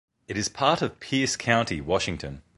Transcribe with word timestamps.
It 0.27 0.35
is 0.35 0.49
part 0.49 0.81
of 0.81 0.99
Pierce 0.99 1.35
County, 1.35 1.79
Washington. 1.79 2.41